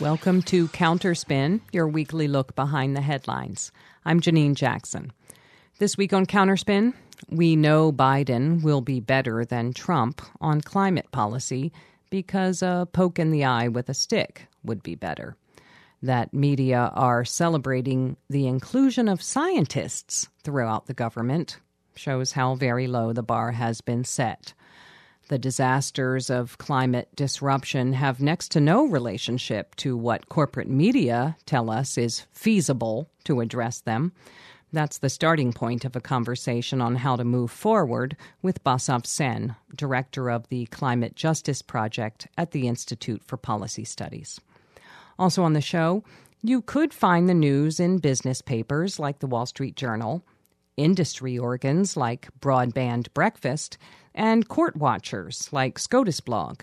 [0.00, 3.72] Welcome to Counterspin, your weekly look behind the headlines.
[4.04, 5.10] I'm Janine Jackson.
[5.78, 6.92] This week on Counterspin,
[7.30, 11.72] we know Biden will be better than Trump on climate policy
[12.10, 15.34] because a poke in the eye with a stick would be better.
[16.02, 21.58] That media are celebrating the inclusion of scientists throughout the government
[21.94, 24.52] shows how very low the bar has been set.
[25.28, 31.68] The disasters of climate disruption have next to no relationship to what corporate media tell
[31.68, 34.12] us is feasible to address them.
[34.72, 39.56] That's the starting point of a conversation on how to move forward with Basav Sen,
[39.74, 44.40] director of the Climate Justice Project at the Institute for Policy Studies.
[45.18, 46.04] Also on the show,
[46.42, 50.22] you could find the news in business papers like the Wall Street Journal,
[50.76, 53.78] industry organs like Broadband Breakfast,
[54.14, 56.62] and court watchers like SCOTUS Blog.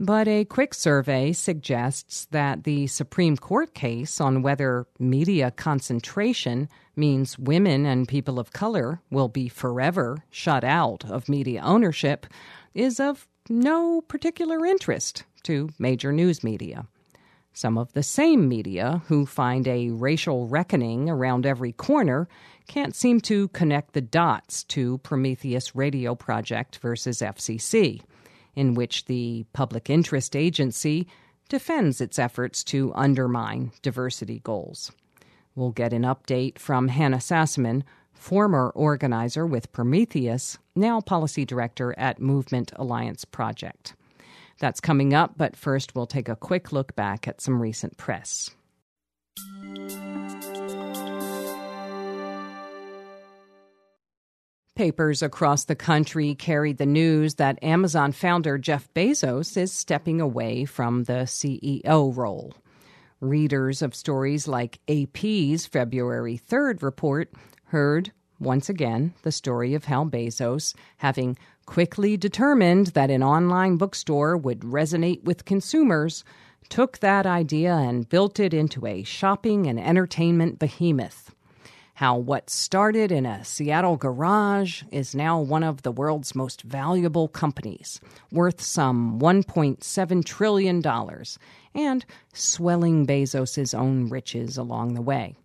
[0.00, 7.38] But a quick survey suggests that the Supreme Court case on whether media concentration means
[7.38, 12.26] women and people of color will be forever shut out of media ownership
[12.74, 16.86] is of no particular interest to major news media.
[17.54, 22.26] Some of the same media who find a racial reckoning around every corner
[22.66, 28.00] can't seem to connect the dots to Prometheus Radio Project versus FCC,
[28.54, 31.06] in which the public interest agency
[31.50, 34.90] defends its efforts to undermine diversity goals.
[35.54, 37.82] We'll get an update from Hannah Sassaman,
[38.14, 43.94] former organizer with Prometheus, now policy director at Movement Alliance Project.
[44.58, 48.50] That's coming up, but first we'll take a quick look back at some recent press.
[54.74, 60.64] Papers across the country carried the news that Amazon founder Jeff Bezos is stepping away
[60.64, 62.54] from the CEO role.
[63.20, 67.32] Readers of stories like AP's February 3rd report
[67.66, 71.36] heard, once again, the story of how Bezos, having
[71.66, 76.24] quickly determined that an online bookstore would resonate with consumers,
[76.68, 81.34] took that idea and built it into a shopping and entertainment behemoth.
[81.94, 87.28] How what started in a Seattle garage is now one of the world's most valuable
[87.28, 88.00] companies,
[88.32, 90.82] worth some $1.7 trillion,
[91.74, 95.36] and swelling Bezos' own riches along the way.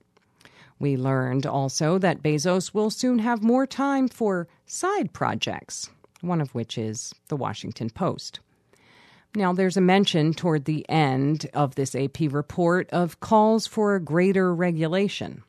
[0.79, 5.89] We learned also that Bezos will soon have more time for side projects
[6.21, 8.39] one of which is the Washington Post.
[9.35, 14.53] Now, there's a mention toward the end of this AP report of calls for greater
[14.53, 15.43] regulation,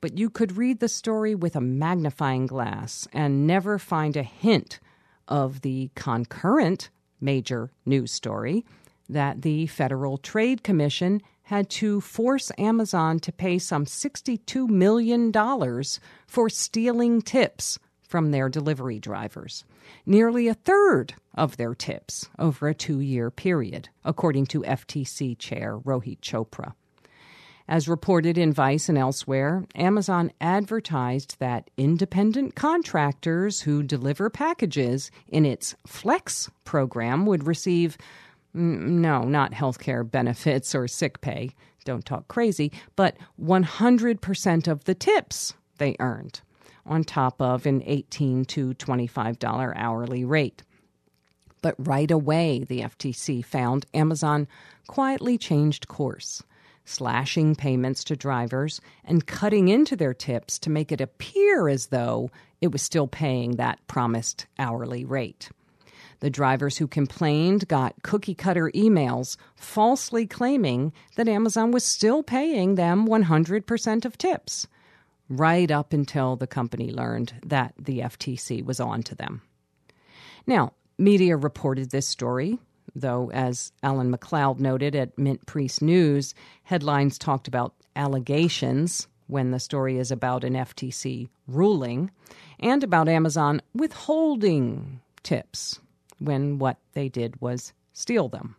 [0.00, 4.78] but you could read the story with a magnifying glass and never find a hint
[5.28, 6.90] of the concurrent
[7.20, 8.64] major news story
[9.08, 15.32] that the Federal Trade Commission had to force Amazon to pay some $62 million
[16.26, 17.78] for stealing tips
[18.12, 19.64] from their delivery drivers,
[20.04, 25.78] nearly a third of their tips over a two year period, according to FTC Chair
[25.78, 26.74] Rohit Chopra.
[27.66, 35.46] As reported in Vice and elsewhere, Amazon advertised that independent contractors who deliver packages in
[35.46, 37.96] its Flex program would receive
[38.54, 41.48] mm, no, not health care benefits or sick pay,
[41.86, 46.42] don't talk crazy, but 100% of the tips they earned
[46.86, 50.62] on top of an 18 to $25 hourly rate.
[51.60, 54.48] But right away, the FTC found Amazon
[54.88, 56.42] quietly changed course,
[56.84, 62.30] slashing payments to drivers and cutting into their tips to make it appear as though
[62.60, 65.50] it was still paying that promised hourly rate.
[66.18, 72.74] The drivers who complained got cookie cutter emails falsely claiming that Amazon was still paying
[72.76, 74.66] them 100% of tips
[75.38, 79.42] right up until the company learned that the FTC was on to them.
[80.46, 82.58] Now, media reported this story,
[82.94, 86.34] though, as Alan MacLeod noted at MintPress News,
[86.64, 92.10] headlines talked about allegations when the story is about an FTC ruling,
[92.60, 95.80] and about Amazon withholding tips
[96.18, 98.56] when what they did was steal them.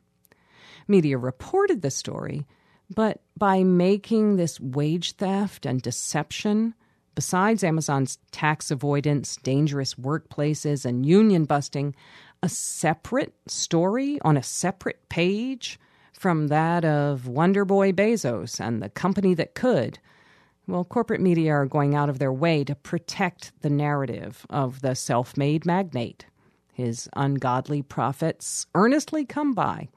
[0.88, 2.46] Media reported the story,
[2.94, 6.74] but by making this wage theft and deception,
[7.16, 11.96] besides Amazon's tax avoidance, dangerous workplaces, and union busting,
[12.42, 15.80] a separate story on a separate page
[16.12, 20.00] from that of Wonder Boy Bezos and the company that could,
[20.68, 24.96] well, corporate media are going out of their way to protect the narrative of the
[24.96, 26.26] self made magnate.
[26.72, 29.90] His ungodly profits earnestly come by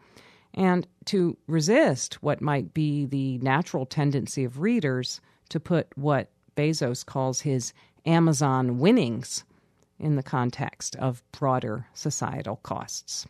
[0.54, 7.04] and to resist what might be the natural tendency of readers to put what Bezos
[7.04, 7.72] calls his
[8.04, 9.44] Amazon winnings
[9.98, 13.26] in the context of broader societal costs.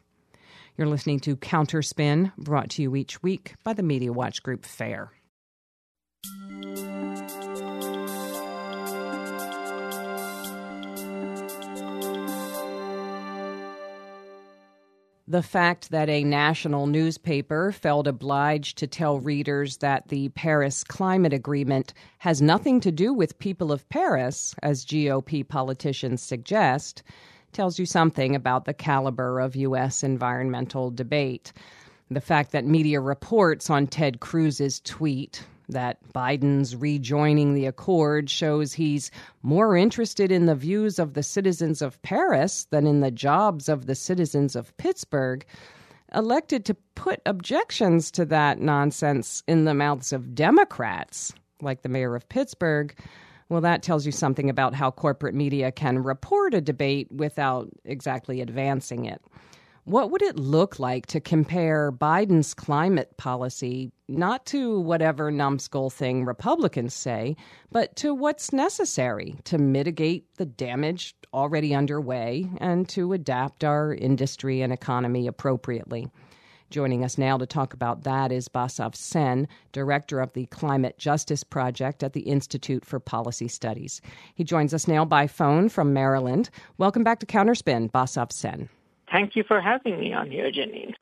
[0.77, 5.13] You're listening to Counterspin, brought to you each week by the Media Watch Group FAIR.
[15.29, 21.33] The fact that a national newspaper felt obliged to tell readers that the Paris Climate
[21.33, 27.03] Agreement has nothing to do with people of Paris, as GOP politicians suggest,
[27.53, 30.05] tells you something about the caliber of U.S.
[30.05, 31.53] environmental debate.
[32.09, 38.73] The fact that media reports on Ted Cruz's tweet that Biden's rejoining the accord shows
[38.73, 39.11] he's
[39.43, 43.87] more interested in the views of the citizens of Paris than in the jobs of
[43.87, 45.45] the citizens of Pittsburgh,
[46.15, 52.15] elected to put objections to that nonsense in the mouths of Democrats, like the mayor
[52.15, 52.95] of Pittsburgh.
[53.49, 58.41] Well, that tells you something about how corporate media can report a debate without exactly
[58.41, 59.23] advancing it.
[59.87, 66.25] What would it look like to compare Biden's climate policy not to whatever numbskull thing
[66.25, 67.37] Republicans say,
[67.71, 74.61] but to what's necessary to mitigate the damage already underway and to adapt our industry
[74.61, 76.09] and economy appropriately?
[76.69, 81.45] Joining us now to talk about that is Basav Sen, director of the Climate Justice
[81.45, 84.01] Project at the Institute for Policy Studies.
[84.35, 86.51] He joins us now by phone from Maryland.
[86.77, 88.69] Welcome back to Counterspin, Basav Sen.
[89.17, 90.93] Thank you for having me on here, Janine.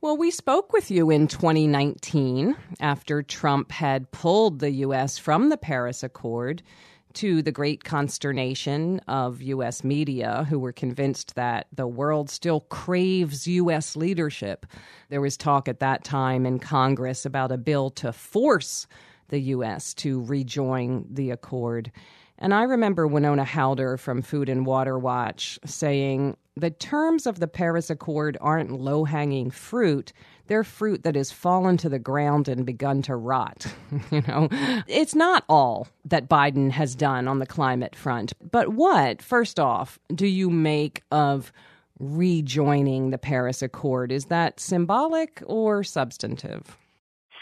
[0.00, 5.16] Well, we spoke with you in 2019 after Trump had pulled the U.S.
[5.16, 6.64] from the Paris Accord
[7.12, 9.84] to the great consternation of U.S.
[9.84, 13.94] media who were convinced that the world still craves U.S.
[13.94, 14.66] leadership.
[15.08, 18.88] There was talk at that time in Congress about a bill to force
[19.28, 19.94] the U.S.
[19.94, 21.92] to rejoin the accord.
[22.40, 27.48] And I remember Wenonah Hauter from Food and Water Watch saying the terms of the
[27.48, 30.12] Paris Accord aren't low hanging fruit.
[30.48, 33.66] They're fruit that has fallen to the ground and begun to rot.
[34.10, 34.48] you know,
[34.86, 38.34] it's not all that Biden has done on the climate front.
[38.50, 41.52] But what, first off, do you make of
[41.98, 44.12] rejoining the Paris Accord?
[44.12, 46.76] Is that symbolic or substantive?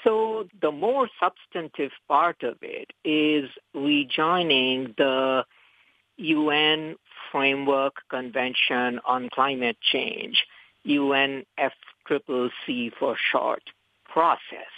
[0.05, 5.45] So the more substantive part of it is rejoining the
[6.17, 6.97] UN
[7.31, 10.45] Framework Convention on Climate Change,
[10.87, 11.45] UNFCCC
[12.99, 13.63] for short,
[14.05, 14.73] process.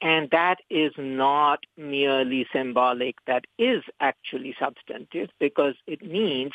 [0.00, 6.52] And that is not merely symbolic, that is actually substantive because it means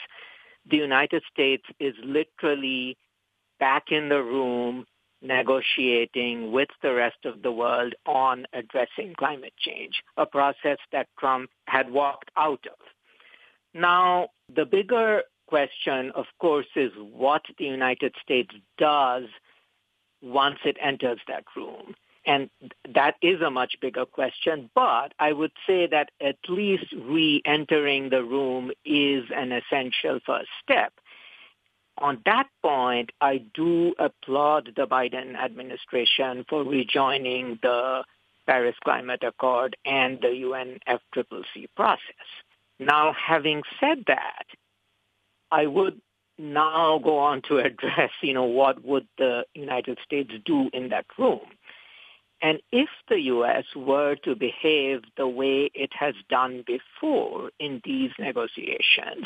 [0.69, 2.97] the United States is literally
[3.59, 4.85] back in the room
[5.21, 11.49] negotiating with the rest of the world on addressing climate change, a process that Trump
[11.67, 12.77] had walked out of.
[13.77, 19.25] Now, the bigger question, of course, is what the United States does
[20.21, 21.95] once it enters that room.
[22.25, 22.49] And
[22.93, 28.23] that is a much bigger question, but I would say that at least re-entering the
[28.23, 30.91] room is an essential first step
[31.99, 38.03] on that point, I do applaud the Biden administration for rejoining the
[38.45, 42.27] Paris Climate Accord and the UNFCCC process.
[42.79, 44.45] Now, having said that,
[45.51, 45.99] I would
[46.37, 51.05] now go on to address, you know, what would the United States do in that
[51.17, 51.41] room?
[52.41, 53.65] And if the U.S.
[53.75, 59.25] were to behave the way it has done before in these negotiations,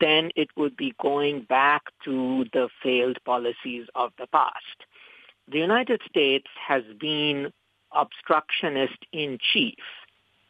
[0.00, 4.84] then it would be going back to the failed policies of the past.
[5.50, 7.52] The United States has been
[7.92, 9.78] obstructionist in chief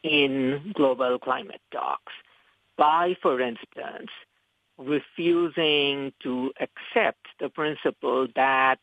[0.06, 2.12] in global climate talks
[2.78, 4.10] by, for instance,
[4.78, 8.78] refusing to accept the principle that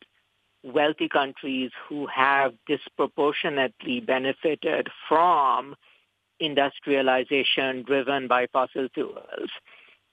[0.62, 5.74] wealthy countries who have disproportionately benefited from
[6.40, 9.50] industrialization driven by fossil fuels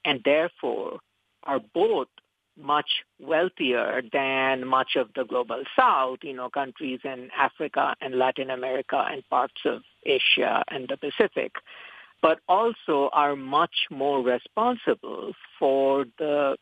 [0.05, 0.99] and therefore
[1.43, 2.07] are both
[2.57, 2.89] much
[3.19, 9.05] wealthier than much of the global south, you know, countries in Africa and Latin America
[9.09, 11.53] and parts of Asia and the Pacific,
[12.21, 16.57] but also are much more responsible for the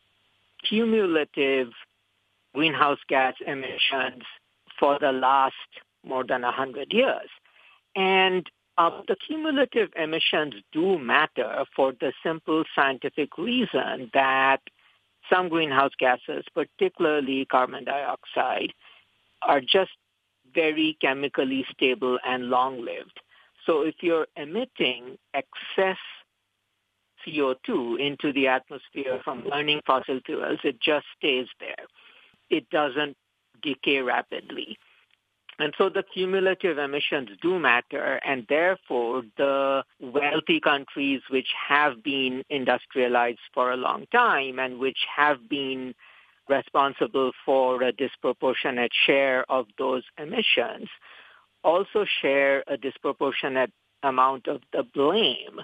[0.68, 1.68] cumulative
[2.54, 4.22] greenhouse gas emissions
[4.78, 5.54] for the last
[6.04, 7.28] more than 100 years.
[7.94, 8.46] And
[8.78, 14.60] uh, the cumulative emissions do matter for the simple scientific reason that
[15.32, 18.72] some greenhouse gases, particularly carbon dioxide,
[19.42, 19.92] are just
[20.54, 23.20] very chemically stable and long-lived.
[23.66, 25.98] So if you're emitting excess
[27.26, 31.86] CO2 into the atmosphere from burning fossil fuels, it just stays there.
[32.48, 33.16] It doesn't
[33.62, 34.78] decay rapidly.
[35.60, 42.42] And so the cumulative emissions do matter, and therefore the wealthy countries which have been
[42.48, 45.94] industrialized for a long time and which have been
[46.48, 50.88] responsible for a disproportionate share of those emissions
[51.62, 53.70] also share a disproportionate
[54.02, 55.60] amount of the blame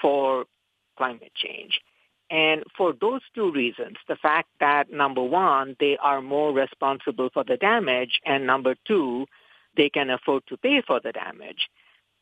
[0.00, 0.44] for
[0.96, 1.80] climate change.
[2.30, 7.44] And for those two reasons, the fact that number one, they are more responsible for
[7.44, 9.26] the damage, and number two,
[9.76, 11.68] they can afford to pay for the damage,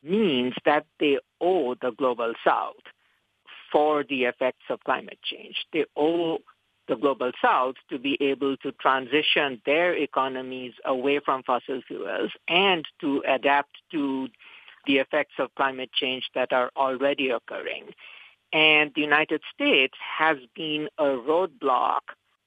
[0.03, 2.75] means that they owe the global south
[3.71, 5.65] for the effects of climate change.
[5.73, 6.39] They owe
[6.87, 12.85] the global south to be able to transition their economies away from fossil fuels and
[13.01, 14.29] to adapt to
[14.85, 17.89] the effects of climate change that are already occurring.
[18.53, 22.01] And the United States has been a roadblock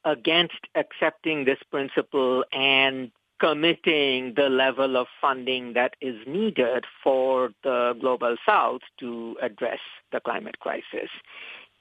[0.04, 7.96] against accepting this principle and committing the level of funding that is needed for the
[8.00, 9.80] global south to address
[10.12, 11.10] the climate crisis.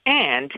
[0.05, 0.51] And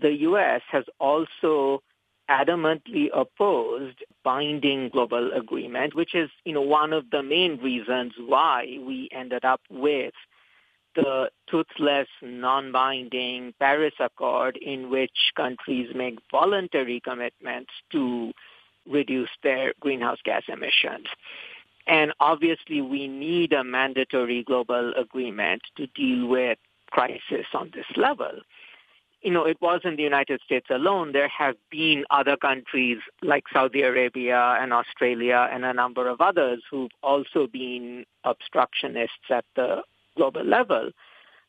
[0.00, 0.62] the U.S.
[0.70, 1.82] has also
[2.30, 8.78] adamantly opposed binding global agreement, which is, you know, one of the main reasons why
[8.86, 10.14] we ended up with
[10.94, 18.32] the toothless, non-binding Paris Accord in which countries make voluntary commitments to
[18.88, 21.06] reduce their greenhouse gas emissions.
[21.86, 26.58] And obviously we need a mandatory global agreement to deal with
[26.90, 28.40] crisis on this level
[29.24, 31.12] you know, it wasn't the United States alone.
[31.12, 36.62] There have been other countries like Saudi Arabia and Australia and a number of others
[36.70, 39.82] who've also been obstructionists at the
[40.16, 40.90] global level.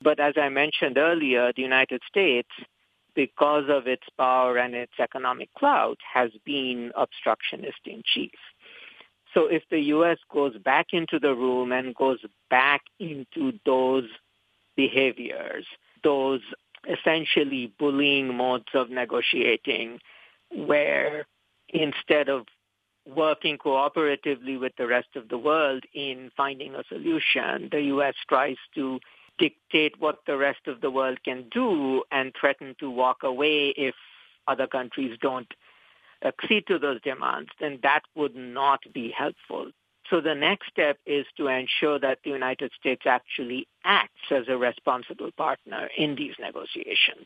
[0.02, 2.50] But as I mentioned earlier, the United States,
[3.16, 8.38] because of its power and its economic clout, has been obstructionist in chief.
[9.34, 10.18] So if the U.S.
[10.32, 12.20] goes back into the room and goes
[12.50, 14.06] back into those
[14.76, 15.66] behaviors,
[16.04, 16.42] those
[16.90, 20.00] essentially bullying modes of negotiating
[20.52, 21.26] where
[21.70, 22.46] instead of
[23.06, 28.16] working cooperatively with the rest of the world in finding a solution, the U.S.
[28.28, 29.00] tries to
[29.38, 33.96] dictate what the rest of the world can do and threaten to walk away if
[34.48, 35.54] other countries don't
[36.24, 39.72] accede to those demands, then that would not be helpful
[40.10, 44.58] so the next step is to ensure that the United States actually acts as a
[44.58, 47.26] responsible partner in these negotiations.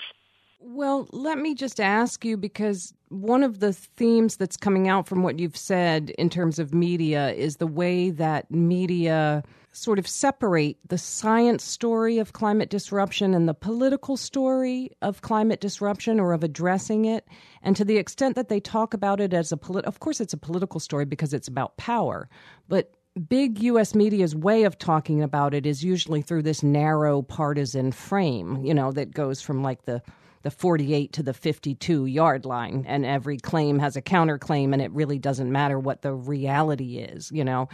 [0.61, 5.23] Well, let me just ask you because one of the themes that's coming out from
[5.23, 10.77] what you've said in terms of media is the way that media sort of separate
[10.85, 16.43] the science story of climate disruption and the political story of climate disruption or of
[16.43, 17.25] addressing it.
[17.61, 20.33] And to the extent that they talk about it as a polit- of course it's
[20.33, 22.29] a political story because it's about power,
[22.67, 22.93] but
[23.29, 28.63] big US media's way of talking about it is usually through this narrow partisan frame,
[28.65, 30.01] you know, that goes from like the
[30.41, 34.91] the 48 to the 52 yard line and every claim has a counterclaim and it
[34.91, 37.67] really doesn't matter what the reality is, you know.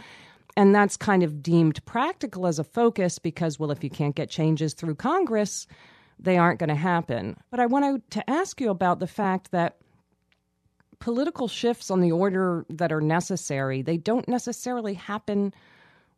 [0.56, 4.30] And that's kind of deemed practical as a focus because, well, if you can't get
[4.30, 5.66] changes through Congress,
[6.18, 7.36] they aren't going to happen.
[7.50, 9.76] But I wanted to ask you about the fact that
[10.98, 15.52] political shifts on the order that are necessary, they don't necessarily happen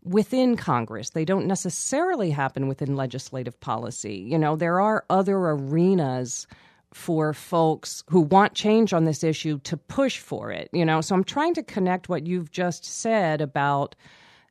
[0.09, 1.11] within Congress.
[1.11, 4.17] They don't necessarily happen within legislative policy.
[4.17, 6.47] You know, there are other arenas
[6.95, 11.00] for folks who want change on this issue to push for it, you know.
[11.00, 13.95] So I'm trying to connect what you've just said about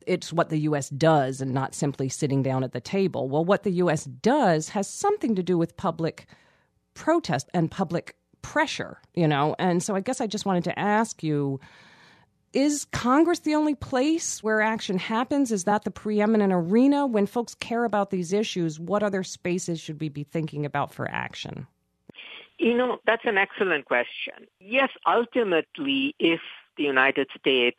[0.06, 0.88] it's what the U.S.
[0.88, 3.28] does and not simply sitting down at the table.
[3.28, 4.04] Well, what the U.S.
[4.04, 6.26] does has something to do with public
[6.94, 9.54] protest and public pressure, you know.
[9.58, 11.60] And so I guess I just wanted to ask you
[12.52, 15.52] is Congress the only place where action happens?
[15.52, 17.06] Is that the preeminent arena?
[17.06, 21.10] When folks care about these issues, what other spaces should we be thinking about for
[21.10, 21.66] action?
[22.58, 24.46] You know, that's an excellent question.
[24.60, 26.40] Yes, ultimately, if
[26.76, 27.78] the United States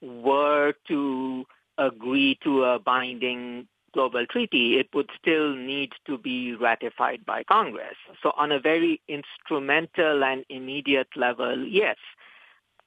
[0.00, 1.44] were to
[1.78, 7.96] agree to a binding global treaty, it would still need to be ratified by Congress.
[8.22, 11.96] So on a very instrumental and immediate level, yes,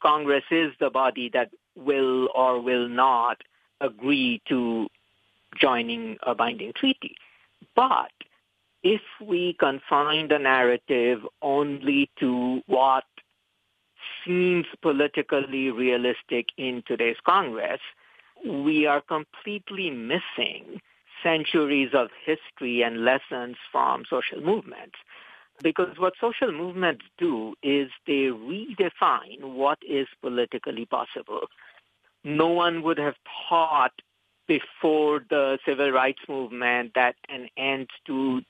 [0.02, 3.42] Congress is the body that will or will not
[3.80, 4.88] agree to
[5.60, 7.16] joining a binding treaty.
[7.76, 8.12] But
[8.84, 13.04] if we confine the narrative only to what
[14.26, 17.82] seems politically realistic in today's Congress,
[18.46, 20.82] we are completely missing
[21.24, 24.96] centuries of history and lessons from social movements.
[25.62, 31.42] Because what social movements do is they redefine what is politically possible.
[32.24, 33.16] No one would have
[33.50, 33.94] thought
[34.48, 38.42] before the civil rights movement that an end to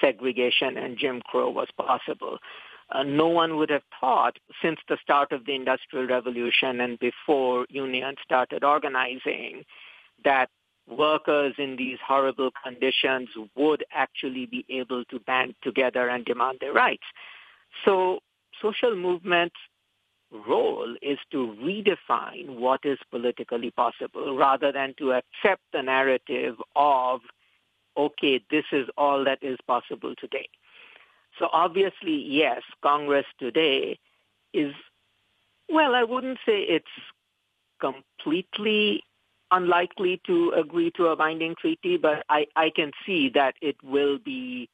[0.00, 2.38] segregation and Jim Crow was possible.
[2.90, 7.66] Uh, no one would have thought since the start of the Industrial Revolution and before
[7.70, 9.64] unions started organizing
[10.24, 10.50] that
[10.88, 16.72] workers in these horrible conditions would actually be able to band together and demand their
[16.72, 17.04] rights.
[17.84, 18.20] So
[18.60, 19.56] social movements
[20.48, 27.20] role is to redefine what is politically possible rather than to accept the narrative of,
[27.96, 30.48] okay, this is all that is possible today.
[31.38, 33.98] So obviously, yes, Congress today
[34.52, 34.74] is,
[35.68, 36.86] well, I wouldn't say it's
[37.80, 39.02] completely
[39.52, 44.18] unlikely to agree to a binding treaty, but I, I can see that it will
[44.18, 44.68] be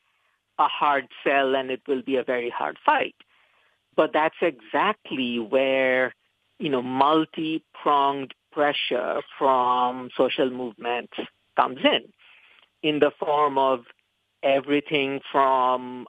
[0.58, 3.14] a hard sell and it will be a very hard fight.
[3.96, 6.14] But that's exactly where,
[6.58, 11.12] you know, multi-pronged pressure from social movements
[11.56, 12.04] comes in,
[12.82, 13.84] in the form of
[14.42, 16.06] everything from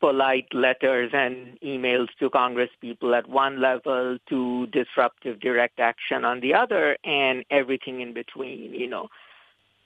[0.00, 6.40] polite letters and emails to Congress people at one level to disruptive direct action on
[6.40, 9.08] the other and everything in between, you know,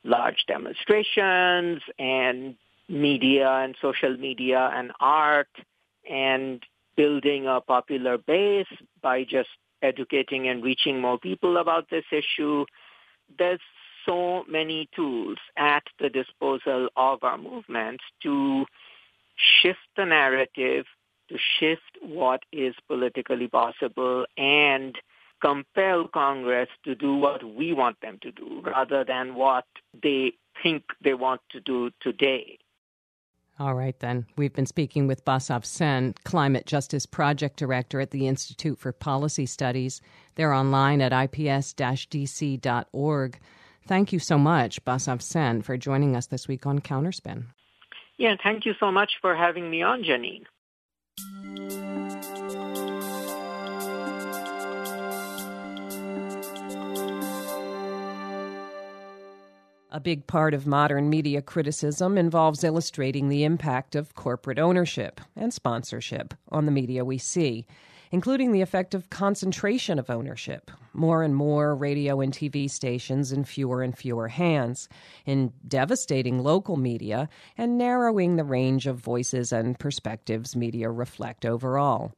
[0.04, 2.57] large demonstrations and
[2.88, 5.49] media and social media and art
[6.11, 6.62] and
[6.97, 8.66] building a popular base
[9.00, 9.49] by just
[9.83, 12.64] educating and reaching more people about this issue.
[13.39, 13.60] There's
[14.06, 18.67] so many tools at the disposal of our movements to
[19.63, 20.87] shift the narrative,
[21.28, 24.97] to shift what is politically possible and
[25.41, 29.65] compel Congress to do what we want them to do rather than what
[30.02, 32.59] they think they want to do today.
[33.59, 34.26] All right, then.
[34.37, 39.47] We've been speaking with Basav Sen, Climate Justice Project Director at the Institute for Policy
[39.47, 40.00] Studies.
[40.37, 43.39] They're online at ips dc.org.
[43.87, 47.45] Thank you so much, Basav Sen, for joining us this week on Counterspin.
[48.23, 50.45] Yeah, thank you so much for having me on, Janine.
[59.91, 65.52] A big part of modern media criticism involves illustrating the impact of corporate ownership and
[65.52, 67.67] sponsorship on the media we see,
[68.13, 73.43] including the effect of concentration of ownership, more and more radio and TV stations in
[73.43, 74.89] fewer and fewer hands,
[75.25, 82.13] in devastating local media, and narrowing the range of voices and perspectives media reflect overall.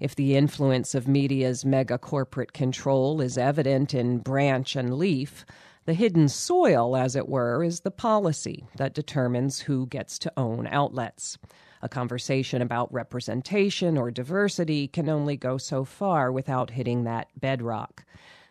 [0.00, 5.46] If the influence of media's mega corporate control is evident in branch and leaf,
[5.86, 10.66] the hidden soil, as it were, is the policy that determines who gets to own
[10.66, 11.38] outlets.
[11.82, 18.04] A conversation about representation or diversity can only go so far without hitting that bedrock.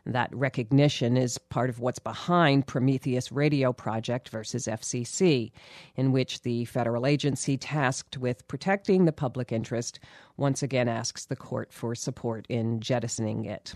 [0.05, 5.51] That recognition is part of what's behind Prometheus Radio Project versus FCC,
[5.97, 9.99] in which the federal agency tasked with protecting the public interest
[10.37, 13.73] once again asks the court for support in jettisoning it.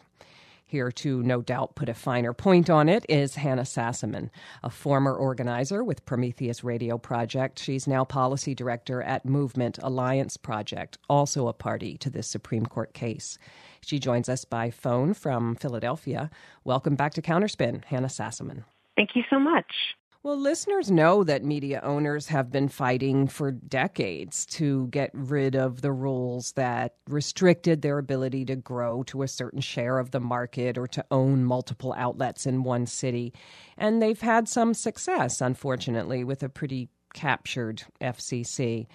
[0.72, 4.30] Here to no doubt put a finer point on it is Hannah Sassaman,
[4.64, 7.60] a former organizer with Prometheus Radio Project.
[7.60, 12.94] She's now policy director at Movement Alliance Project, also a party to this Supreme Court
[12.94, 13.38] case.
[13.82, 16.30] She joins us by phone from Philadelphia.
[16.64, 18.64] Welcome back to Counterspin, Hannah Sassaman.
[18.96, 19.98] Thank you so much.
[20.24, 25.82] Well, listeners know that media owners have been fighting for decades to get rid of
[25.82, 30.78] the rules that restricted their ability to grow to a certain share of the market
[30.78, 33.34] or to own multiple outlets in one city.
[33.80, 38.86] And they've had some success, unfortunately, with a pretty captured FCC.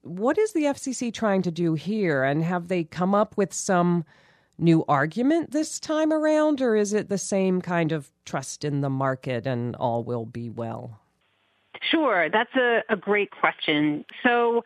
[0.00, 2.24] What is the FCC trying to do here?
[2.24, 4.06] And have they come up with some
[4.60, 8.90] new argument this time around, or is it the same kind of trust in the
[8.90, 11.00] market and all will be well?
[11.90, 14.04] Sure, that's a, a great question.
[14.22, 14.64] So,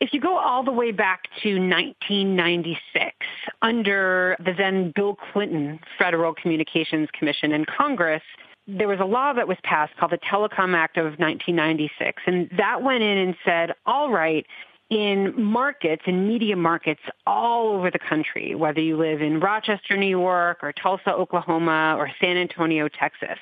[0.00, 3.16] if you go all the way back to 1996,
[3.62, 8.22] under the then Bill Clinton Federal Communications Commission in Congress,
[8.68, 12.22] there was a law that was passed called the Telecom Act of 1996.
[12.26, 14.46] And that went in and said, all right,
[14.90, 20.06] in markets, in media markets all over the country, whether you live in Rochester, New
[20.06, 23.38] York, or Tulsa, Oklahoma, or San Antonio, Texas.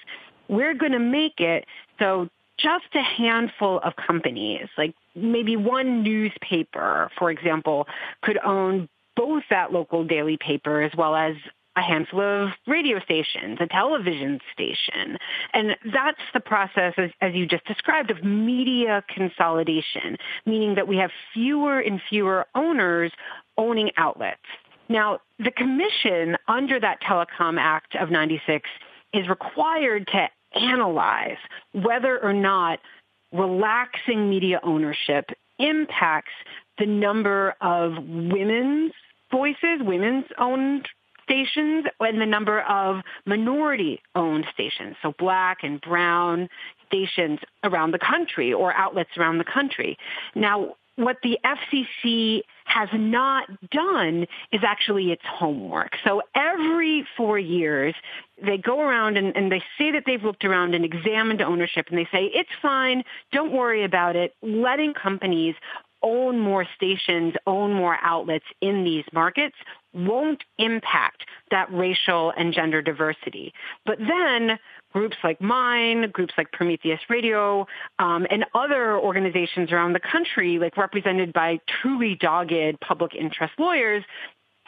[0.48, 1.66] We're going to make it
[1.98, 2.28] so
[2.58, 7.86] just a handful of companies, like maybe one newspaper, for example,
[8.22, 11.34] could own both that local daily paper as well as
[11.76, 15.18] a handful of radio stations, a television station.
[15.52, 20.96] And that's the process, as, as, you just described, of media consolidation, meaning that we
[20.96, 23.12] have fewer and fewer owners
[23.58, 24.40] owning outlets.
[24.88, 28.68] Now, the commission under that Telecom Act of 96
[29.12, 31.38] is required to analyze
[31.72, 32.78] whether or not
[33.32, 36.32] relaxing media ownership impacts
[36.78, 38.92] the number of women's
[39.30, 40.88] voices, women's owned
[41.28, 46.48] stations, and the number of minority owned stations, so black and brown
[46.86, 49.98] stations around the country or outlets around the country.
[50.34, 55.92] Now, what the FCC has not done is actually its homework.
[56.04, 57.94] So every four years,
[58.42, 61.98] they go around and, and, they say that they've looked around and examined ownership and
[61.98, 65.54] they say, it's fine, don't worry about it, letting companies
[66.02, 69.56] own more stations, own more outlets in these markets
[69.96, 73.52] won't impact that racial and gender diversity.
[73.84, 74.58] But then
[74.92, 77.66] groups like mine, groups like Prometheus Radio,
[77.98, 84.04] um, and other organizations around the country, like represented by truly dogged public interest lawyers,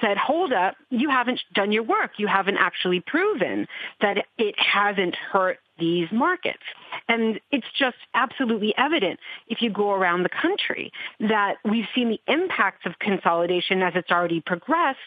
[0.01, 2.13] said, hold up, you haven't done your work.
[2.19, 3.67] You haven't actually proven
[4.01, 6.63] that it hasn't hurt these markets.
[7.09, 12.21] And it's just absolutely evident if you go around the country that we've seen the
[12.33, 14.99] impacts of consolidation as it's already progressed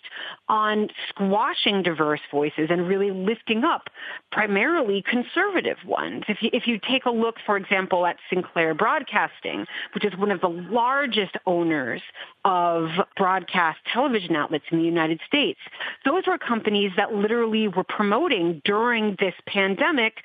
[0.50, 3.90] on squashing diverse voices and really lifting up
[4.32, 6.24] primarily conservative ones.
[6.28, 10.32] If you, if you take a look, for example, at Sinclair Broadcasting, which is one
[10.32, 12.02] of the largest owners
[12.46, 15.60] of broadcast television outlets in the United States,
[16.06, 20.16] those were companies that literally were promoting during this pandemic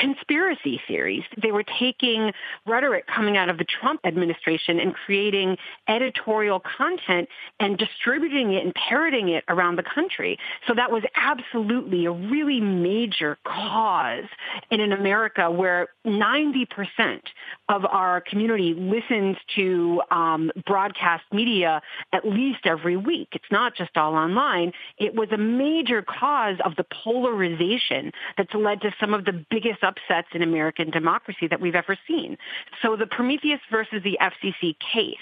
[0.00, 1.22] conspiracy theories.
[1.40, 2.32] They were taking
[2.66, 5.58] rhetoric coming out of the Trump administration and creating
[5.88, 7.28] editorial content
[7.60, 10.38] and distributing it and parroting it around the country.
[10.66, 14.24] So that was absolutely a really major cause
[14.70, 17.20] in an America where 90%
[17.68, 21.82] of our community listens to um, broadcast media
[22.12, 23.28] at least every week.
[23.32, 24.72] It's not just all online.
[24.98, 29.82] It was a major cause of the polarization that's led to some of the biggest
[29.90, 32.36] upsets in American democracy that we've ever seen.
[32.82, 35.16] So the Prometheus versus the FCC case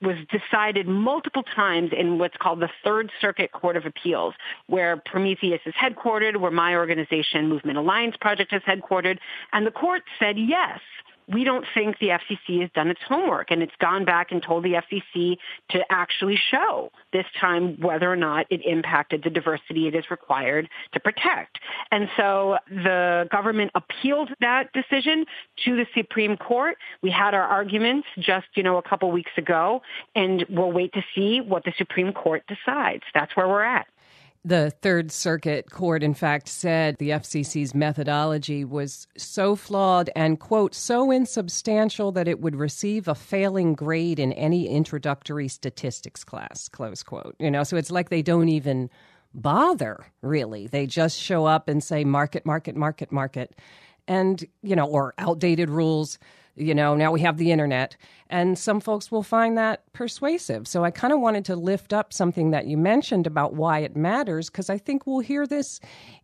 [0.00, 4.34] was decided multiple times in what's called the Third Circuit Court of Appeals,
[4.66, 9.18] where Prometheus is headquartered, where my organization, Movement Alliance Project, is headquartered.
[9.52, 10.80] And the court said yes
[11.28, 14.64] we don't think the FCC has done its homework and it's gone back and told
[14.64, 15.38] the FCC
[15.70, 20.68] to actually show this time whether or not it impacted the diversity it is required
[20.92, 21.58] to protect.
[21.90, 25.24] And so the government appealed that decision
[25.64, 26.76] to the Supreme Court.
[27.02, 29.82] We had our arguments just, you know, a couple weeks ago
[30.14, 33.04] and we'll wait to see what the Supreme Court decides.
[33.14, 33.86] That's where we're at.
[34.46, 40.74] The Third Circuit Court, in fact, said the FCC's methodology was so flawed and, quote,
[40.74, 47.02] so insubstantial that it would receive a failing grade in any introductory statistics class, close
[47.02, 47.34] quote.
[47.38, 48.90] You know, so it's like they don't even
[49.32, 50.66] bother, really.
[50.66, 53.58] They just show up and say market, market, market, market,
[54.06, 56.18] and, you know, or outdated rules
[56.56, 57.96] you know, now we have the internet,
[58.30, 60.68] and some folks will find that persuasive.
[60.68, 63.96] So I kind of wanted to lift up something that you mentioned about why it
[63.96, 65.80] matters, because I think we'll hear this,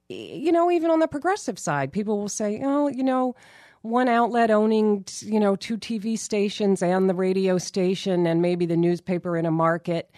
[0.09, 1.93] you know, even on the progressive side.
[1.93, 3.35] People will say, oh, you know,
[3.83, 8.77] one outlet owning, you know, two TV stations and the radio station and maybe the
[8.77, 10.11] newspaper in a market.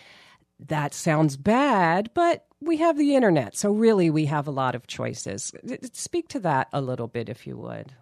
[0.68, 3.57] That sounds bad, but we have the internet.
[3.57, 5.53] So really, we have a lot of choices.
[5.92, 7.92] Speak to that a little bit, if you would.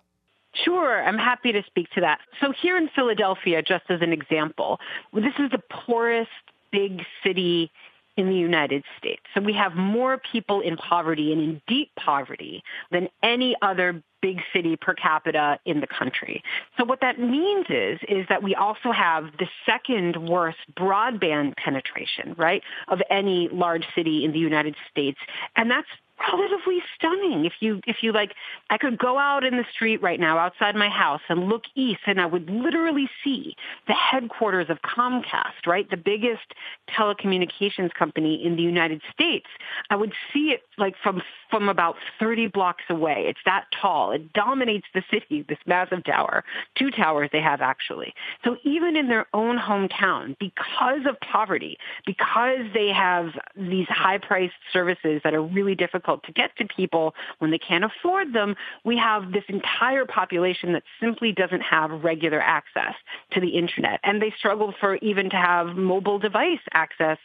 [0.53, 2.19] Sure, I'm happy to speak to that.
[2.41, 4.81] So here in Philadelphia, just as an example,
[5.13, 6.31] this is the poorest
[6.73, 7.71] big city
[8.17, 9.23] in the United States.
[9.35, 14.41] So we have more people in poverty and in deep poverty than any other big
[14.53, 16.43] city per capita in the country.
[16.79, 22.35] So what that means is is that we also have the second worst broadband penetration,
[22.37, 25.19] right, of any large city in the United States.
[25.57, 25.89] And that's
[26.33, 27.45] relatively stunning.
[27.45, 28.35] If you if you like,
[28.69, 32.01] I could go out in the street right now outside my house and look east,
[32.07, 33.57] and I would literally see
[33.87, 36.55] the headquarters of Comcast, right, the biggest
[36.89, 39.47] telecommunications company in the United States.
[39.89, 43.25] I would see it like from from about 30 blocks away.
[43.27, 44.10] It's that tall.
[44.11, 45.45] It dominates the city.
[45.49, 46.45] This massive tower,
[46.79, 48.15] two towers they have actually.
[48.45, 55.21] So even in their own hometown, because of poverty, because they have these high-priced services
[55.25, 58.97] that are really difficult difficult to get to people when they can't afford them, we
[58.97, 62.95] have this entire population that simply doesn't have regular access
[63.33, 64.01] to the internet.
[64.03, 67.19] And they struggle for even to have mobile device access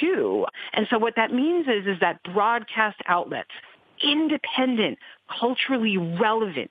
[0.00, 0.46] too.
[0.72, 3.50] And so what that means is, is that broadcast outlets,
[4.02, 4.98] independent,
[5.40, 6.70] culturally relevant,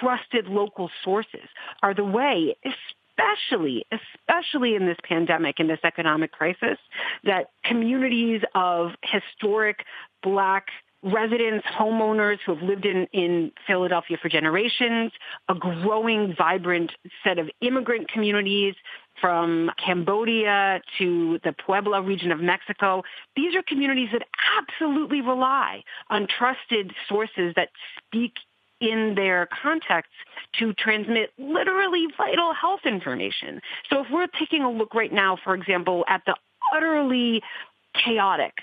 [0.00, 1.48] trusted local sources
[1.82, 6.78] are the way, especially, especially in this pandemic, in this economic crisis,
[7.24, 9.84] that communities of historic
[10.22, 10.66] black
[11.04, 15.12] residents, homeowners who have lived in, in Philadelphia for generations,
[15.48, 18.74] a growing, vibrant set of immigrant communities
[19.20, 23.02] from Cambodia to the Puebla region of Mexico.
[23.36, 24.22] These are communities that
[24.58, 28.32] absolutely rely on trusted sources that speak
[28.80, 30.14] in their contexts
[30.58, 33.60] to transmit literally vital health information.
[33.88, 36.34] So if we're taking a look right now, for example, at the
[36.74, 37.42] utterly
[37.94, 38.54] chaotic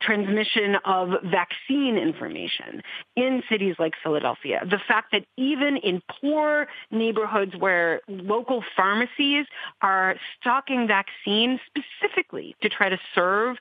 [0.00, 2.82] transmission of vaccine information
[3.16, 4.62] in cities like Philadelphia.
[4.68, 9.46] The fact that even in poor neighborhoods where local pharmacies
[9.82, 13.56] are stocking vaccines specifically to try to serve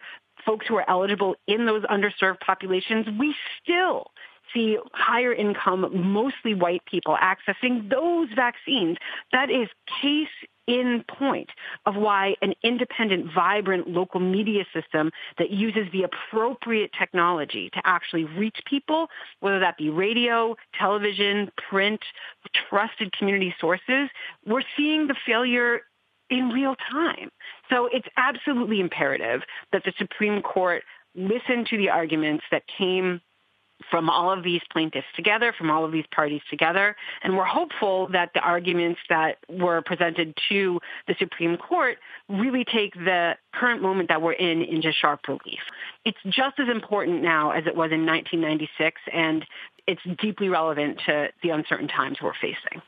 [0.45, 4.07] folks who are eligible in those underserved populations, we still
[4.53, 8.97] see higher income, mostly white people accessing those vaccines.
[9.31, 9.67] That is
[10.01, 10.27] case
[10.69, 11.49] in point
[11.87, 18.23] of why an independent, vibrant local media system that uses the appropriate technology to actually
[18.23, 19.07] reach people,
[19.39, 21.99] whether that be radio, television, print,
[22.69, 24.09] trusted community sources,
[24.45, 25.81] we're seeing the failure
[26.29, 27.29] in real time.
[27.71, 30.83] So it's absolutely imperative that the Supreme Court
[31.15, 33.21] listen to the arguments that came
[33.89, 36.95] from all of these plaintiffs together, from all of these parties together.
[37.23, 42.93] And we're hopeful that the arguments that were presented to the Supreme Court really take
[42.93, 45.61] the current moment that we're in into sharp relief.
[46.05, 49.45] It's just as important now as it was in 1996, and
[49.87, 52.81] it's deeply relevant to the uncertain times we're facing.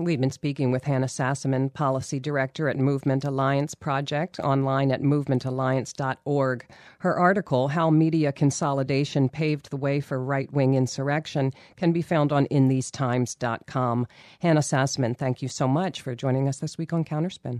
[0.00, 6.66] We've been speaking with Hannah Sassaman, Policy Director at Movement Alliance Project, online at movementalliance.org.
[7.00, 12.30] Her article, How Media Consolidation Paved the Way for Right Wing Insurrection, can be found
[12.30, 14.06] on inthesetimes.com.
[14.40, 17.58] Hannah Sassaman, thank you so much for joining us this week on Counterspin.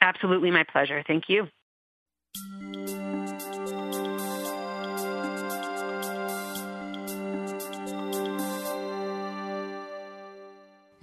[0.00, 1.02] Absolutely my pleasure.
[1.06, 1.48] Thank you.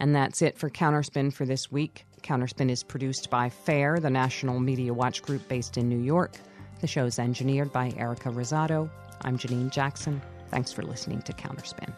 [0.01, 2.05] And that's it for Counterspin for this week.
[2.23, 6.37] Counterspin is produced by FAIR, the National Media Watch Group based in New York.
[6.79, 8.89] The show is engineered by Erica Rosado.
[9.21, 10.19] I'm Janine Jackson.
[10.49, 11.93] Thanks for listening to Counterspin.